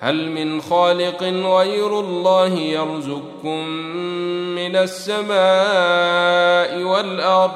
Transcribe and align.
هل 0.00 0.30
من 0.30 0.60
خالق 0.60 1.22
غير 1.22 2.00
الله 2.00 2.54
يرزقكم 2.54 3.68
من 4.54 4.76
السماء 4.76 5.32
والأرض؟ 6.82 7.52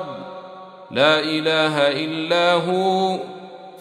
لا 0.90 1.20
إله 1.20 1.78
إلا 2.04 2.54
هو 2.54 3.18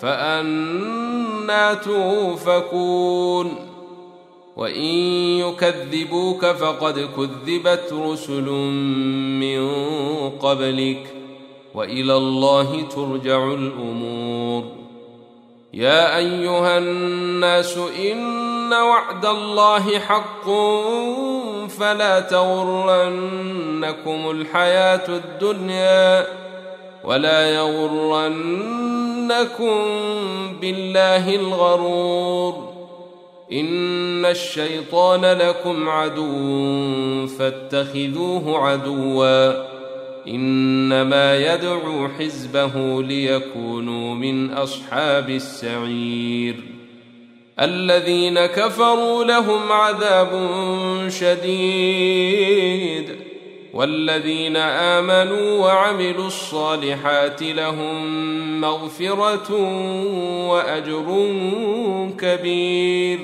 فأنا 0.02 1.74
توفكون. 1.74 3.56
وإن 4.56 4.96
يكذبوك 5.40 6.46
فقد 6.46 7.10
كذبت 7.18 7.94
رسل 7.94 8.50
من 9.40 9.70
قبلك 10.30 11.14
وإلى 11.76 12.18
الله 12.18 12.82
ترجع 12.82 13.54
الأمور. 13.54 14.64
يا 15.74 16.18
أيها 16.18 16.78
الناس 16.78 17.78
إن 17.78 18.51
وعد 18.74 19.26
الله 19.26 20.00
حق 20.00 20.46
فلا 21.80 22.20
تغرنكم 22.20 24.32
الحياة 24.32 25.08
الدنيا 25.08 26.28
ولا 27.04 27.50
يغرنكم 27.50 28.26
بالله 30.62 31.36
الغرور. 31.36 32.72
إن 33.52 34.26
الشيطان 34.26 35.26
لكم 35.26 35.90
عدو 35.90 37.28
فاتخذوه 37.28 38.68
عدوا. 38.68 39.72
إنما 40.28 41.54
يدعو 41.54 42.08
حزبه 42.20 43.04
ليكونوا 43.04 44.16
من 44.16 44.54
أصحاب 44.54 45.30
السعير. 45.30 46.56
الذين 47.60 48.46
كفروا 48.46 49.24
لهم 49.24 49.72
عذاب 49.72 50.32
شديد 51.08 52.52
والذين 53.74 54.58
آمنوا 54.58 55.66
وعملوا 55.66 56.28
الصالحات 56.28 57.44
لهم 57.44 58.62
مغفرة 58.62 59.52
وأجر 60.48 61.28
كبير. 62.20 63.20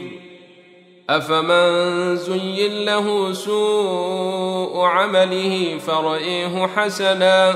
أفمن 1.09 2.15
زين 2.15 2.85
له 2.85 3.33
سوء 3.33 4.81
عمله 4.81 5.77
فرئيه 5.87 6.67
حسنا 6.67 7.55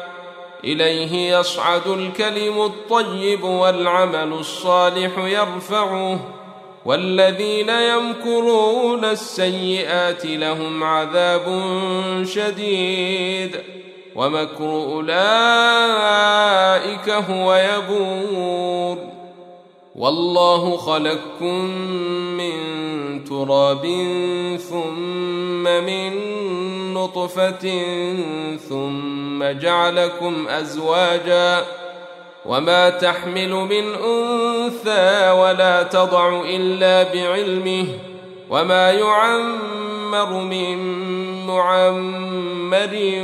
إليه 0.63 1.37
يصعد 1.37 1.87
الكلم 1.87 2.61
الطيب 2.61 3.43
والعمل 3.43 4.33
الصالح 4.33 5.17
يرفعه 5.17 6.19
والذين 6.85 7.69
يمكرون 7.69 9.05
السيئات 9.05 10.25
لهم 10.25 10.83
عذاب 10.83 11.45
شديد. 12.23 13.57
ومكر 14.15 14.69
أولئك 14.69 15.09
هو 17.09 17.55
يبور. 17.55 18.97
والله 19.95 20.77
خلقكم 20.77 21.65
من 22.37 22.53
تراب 23.23 23.85
ثم 24.69 25.63
من 25.63 26.11
نطفة 27.03 27.85
ثم 28.69 29.43
جعلكم 29.43 30.47
أزواجا 30.47 31.65
وما 32.45 32.89
تحمل 32.89 33.49
من 33.49 33.93
أنثى 33.93 35.31
ولا 35.31 35.83
تضع 35.83 36.41
إلا 36.45 37.13
بعلمه 37.13 37.85
وما 38.49 38.91
يعمر 38.91 40.33
من 40.33 40.77
معمر 41.47 43.23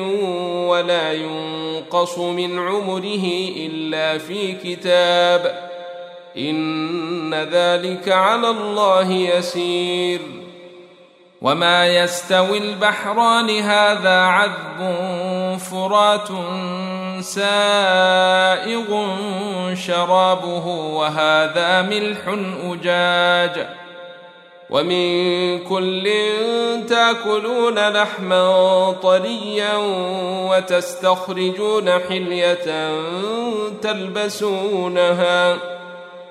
ولا 0.68 1.14
ينقص 1.14 2.18
من 2.18 2.60
عمره 2.60 3.26
إلا 3.58 4.18
في 4.18 4.54
كتاب 4.54 5.70
إن 6.38 7.34
ذلك 7.34 8.10
على 8.10 8.50
الله 8.50 9.12
يسير 9.12 10.47
وما 11.42 11.88
يستوي 11.88 12.58
البحران 12.58 13.50
هذا 13.50 14.22
عذب 14.22 14.98
فرات 15.58 16.28
سائغ 17.22 19.08
شرابه 19.74 20.68
وهذا 20.68 21.82
ملح 21.82 22.20
اجاج 22.64 23.68
ومن 24.70 25.60
كل 25.64 26.10
تاكلون 26.90 27.90
لحما 27.90 28.92
طريا 28.92 29.74
وتستخرجون 30.50 31.90
حليه 31.90 32.92
تلبسونها 33.82 35.77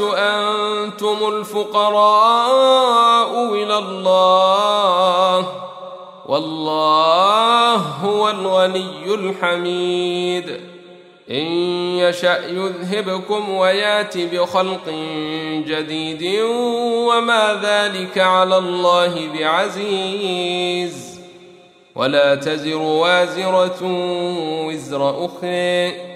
أنتم 0.00 1.16
الفقراء 1.28 2.74
إلى 3.54 3.78
الله 3.78 5.46
والله 6.26 7.74
هو 7.74 8.30
الغني 8.30 9.14
الحميد. 9.14 10.60
إن 11.30 11.46
يشأ 11.98 12.46
يذهبكم 12.48 13.50
ويات 13.50 14.18
بخلق 14.18 14.88
جديد 15.66 16.40
وما 17.08 17.60
ذلك 17.62 18.18
على 18.18 18.58
الله 18.58 19.28
بعزيز. 19.38 21.20
ولا 21.94 22.34
تزر 22.34 22.76
وازرة 22.76 23.78
وزر 24.66 25.26
أخرى. 25.26 26.15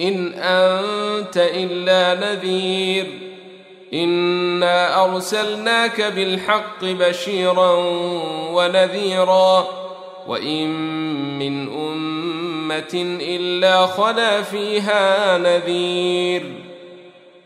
إن 0.00 0.34
أنت 0.34 1.36
إلا 1.36 2.14
نذير. 2.14 3.06
إنا 3.94 5.04
أرسلناك 5.04 6.00
بالحق 6.00 6.84
بشيرا 6.84 7.72
ونذيرا. 8.52 9.68
وإن 10.26 10.68
من 11.38 11.68
أمة 11.68 13.18
إلا 13.20 13.86
خلا 13.86 14.42
فيها 14.42 15.38
نذير. 15.38 16.71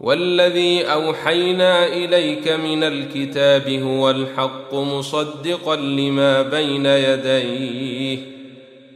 والذي 0.00 0.82
أوحينا 0.82 1.86
إليك 1.86 2.48
من 2.48 2.84
الكتاب 2.84 3.68
هو 3.68 4.10
الحق 4.10 4.74
مصدقا 4.74 5.76
لما 5.76 6.42
بين 6.42 6.86
يديه. 6.86 8.18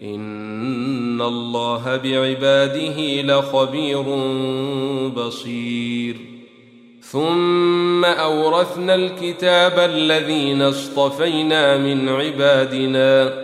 إن 0.03 1.23
الله 1.23 1.97
بعباده 1.97 3.23
لخبير 3.23 4.03
بصير. 5.09 6.17
ثم 7.01 8.05
أورثنا 8.05 8.95
الكتاب 8.95 9.79
الذين 9.79 10.63
اصطفينا 10.63 11.77
من 11.79 12.09
عبادنا. 12.09 13.44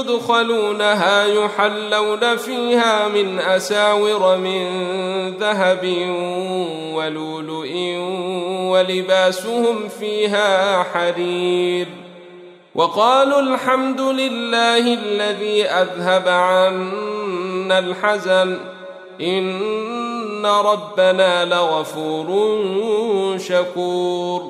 يدخلونها 0.00 1.26
يحلون 1.26 2.36
فيها 2.36 3.08
من 3.08 3.38
أساور 3.38 4.36
من 4.36 4.66
ذهب 5.36 5.84
ولؤلؤ 6.94 7.68
ولباسهم 8.70 9.88
فيها 9.88 10.82
حرير 10.82 11.86
وقالوا 12.74 13.40
الحمد 13.40 14.00
لله 14.00 14.94
الذي 14.94 15.64
أذهب 15.64 16.28
عنا 16.28 17.78
الحزن 17.78 18.58
إن 19.20 20.46
ربنا 20.46 21.44
لغفور 21.44 22.58
شكور 23.38 24.49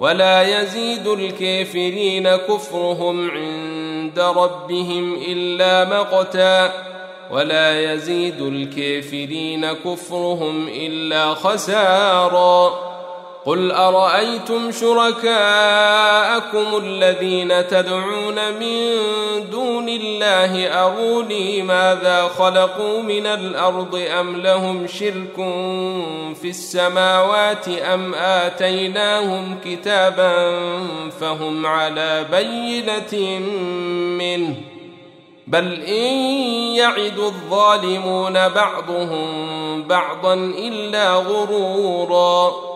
ولا 0.00 0.60
يزيد 0.60 1.06
الكافرين 1.06 2.28
كفرهم 2.28 3.30
عند 3.30 4.18
ربهم 4.18 5.14
إلا 5.28 5.84
مقتا 5.84 6.72
ولا 7.30 7.92
يزيد 7.92 8.40
الكافرين 8.40 9.72
كفرهم 9.72 10.68
إلا 10.68 11.34
خسارا 11.34 12.95
قل 13.46 13.72
ارايتم 13.72 14.72
شركاءكم 14.72 16.66
الذين 16.82 17.68
تدعون 17.68 18.34
من 18.60 18.96
دون 19.50 19.88
الله 19.88 20.84
اروني 20.84 21.62
ماذا 21.62 22.30
خلقوا 22.38 23.02
من 23.02 23.26
الأرض 23.26 24.02
ام 24.20 24.36
لهم 24.36 24.86
شرك 24.86 25.36
في 26.40 26.48
السماوات 26.50 27.68
ام 27.68 28.14
اتيناهم 28.14 29.58
كتابا 29.64 30.58
فهم 31.20 31.66
على 31.66 32.26
بينه 32.30 33.38
منه 34.18 34.54
بل 35.46 35.72
ان 35.72 36.14
يعد 36.74 37.18
الظالمون 37.18 38.48
بعضهم 38.48 39.82
بعضا 39.82 40.34
الا 40.34 41.14
غرورا 41.14 42.75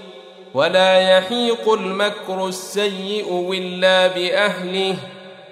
ولا 0.53 1.17
يحيق 1.17 1.73
المكر 1.73 2.47
السيء 2.47 3.51
إلا 3.53 4.07
بأهله 4.07 4.95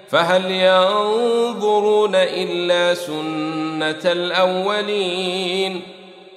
فهل 0.08 0.50
ينظرون 0.50 2.14
إلا 2.14 2.94
سنة 2.94 4.12
الأولين؟ 4.12 5.80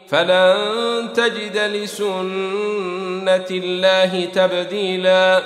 فلن 0.07 1.09
تجد 1.13 1.57
لسنة 1.57 3.49
الله 3.51 4.25
تبديلا 4.25 5.43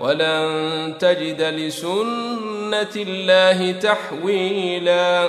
ولن 0.00 0.94
تجد 1.00 1.42
لسنة 1.42 2.94
الله 2.96 3.72
تحويلا. 3.72 5.28